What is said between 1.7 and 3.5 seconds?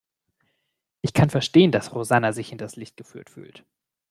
dass Rosanna sich hinters Licht geführt